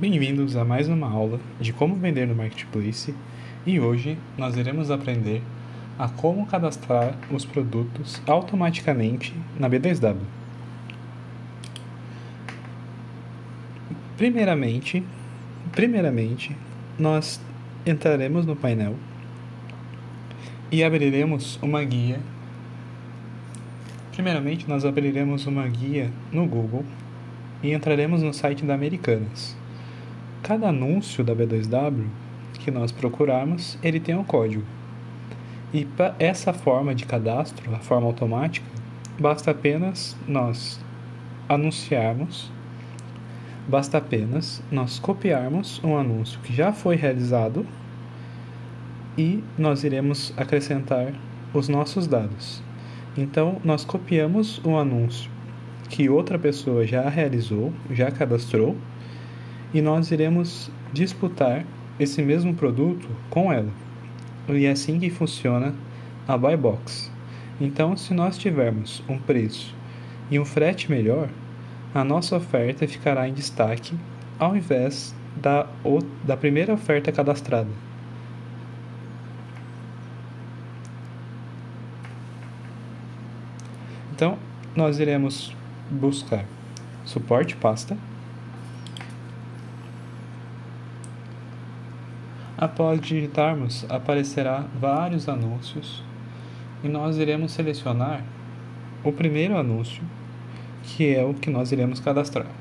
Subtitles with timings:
[0.00, 3.14] Bem-vindos a mais uma aula de como vender no Marketplace
[3.66, 5.42] e hoje nós iremos aprender
[5.98, 10.16] a como cadastrar os produtos automaticamente na B2W.
[14.16, 15.04] Primeiramente,
[15.70, 16.56] primeiramente
[16.98, 17.38] nós
[17.84, 18.96] entraremos no painel
[20.72, 22.20] e abriremos uma guia.
[24.12, 26.86] Primeiramente, nós abriremos uma guia no Google
[27.62, 29.59] e entraremos no site da Americanas.
[30.42, 32.06] Cada anúncio da B2W
[32.60, 34.64] que nós procurarmos, ele tem um código.
[35.72, 38.66] E para essa forma de cadastro, a forma automática,
[39.18, 40.80] basta apenas nós
[41.48, 42.50] anunciarmos,
[43.68, 47.66] basta apenas nós copiarmos um anúncio que já foi realizado
[49.16, 51.12] e nós iremos acrescentar
[51.52, 52.62] os nossos dados.
[53.16, 55.30] Então, nós copiamos um anúncio
[55.88, 58.76] que outra pessoa já realizou, já cadastrou,
[59.72, 61.64] e nós iremos disputar
[61.98, 63.70] esse mesmo produto com ela.
[64.48, 65.74] E é assim que funciona
[66.26, 67.10] a buy box.
[67.60, 69.74] Então, se nós tivermos um preço
[70.30, 71.28] e um frete melhor,
[71.94, 73.94] a nossa oferta ficará em destaque
[74.38, 75.66] ao invés da,
[76.24, 77.68] da primeira oferta cadastrada.
[84.12, 84.38] Então,
[84.74, 85.54] nós iremos
[85.90, 86.44] buscar
[87.04, 87.96] suporte pasta.
[92.60, 96.04] Após digitarmos, aparecerá vários anúncios
[96.84, 98.22] e nós iremos selecionar
[99.02, 100.02] o primeiro anúncio,
[100.82, 102.59] que é o que nós iremos cadastrar.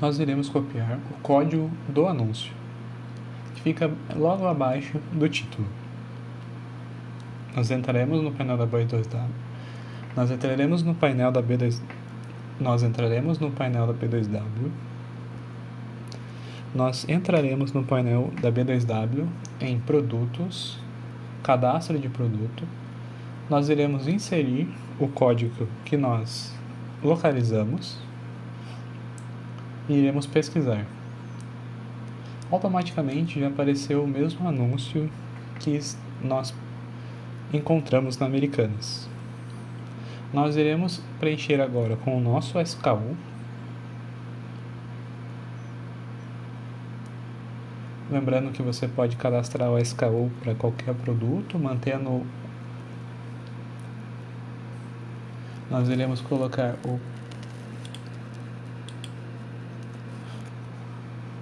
[0.00, 2.52] Nós iremos copiar o código do anúncio,
[3.54, 5.66] que fica logo abaixo do título.
[7.54, 9.28] Nós entraremos no painel da B2W.
[10.14, 11.80] Nós entraremos no painel da B2
[12.60, 14.70] Nós entraremos no painel da B2W.
[16.74, 19.26] Nós entraremos no painel da B2W
[19.60, 20.78] em produtos,
[21.42, 22.64] cadastro de produto.
[23.48, 24.68] Nós iremos inserir
[25.00, 26.54] o código que nós
[27.02, 27.98] localizamos
[29.88, 30.84] e iremos pesquisar.
[32.50, 35.10] Automaticamente já apareceu o mesmo anúncio
[35.58, 35.80] que
[36.22, 36.54] nós
[37.52, 39.08] encontramos na Americanas.
[40.32, 43.16] Nós iremos preencher agora com o nosso SKU.
[48.10, 52.24] Lembrando que você pode cadastrar o SKU para qualquer produto, mantendo.
[55.68, 57.00] Nós iremos colocar o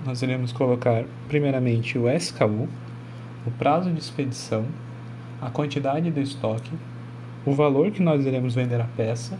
[0.04, 2.68] nós iremos colocar primeiramente o SKU,
[3.46, 4.66] o prazo de expedição,
[5.40, 6.72] a quantidade do estoque,
[7.46, 9.38] o valor que nós iremos vender a peça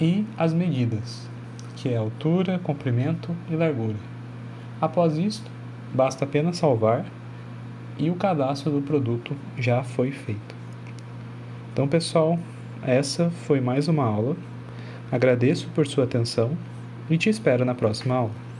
[0.00, 1.28] e as medidas,
[1.76, 3.96] que é altura, comprimento e largura.
[4.80, 5.50] Após isto,
[5.94, 7.04] basta apenas salvar
[7.98, 10.54] e o cadastro do produto já foi feito.
[11.72, 12.38] Então, pessoal,
[12.82, 14.36] essa foi mais uma aula.
[15.10, 16.56] Agradeço por sua atenção
[17.08, 18.51] e te espero na próxima aula.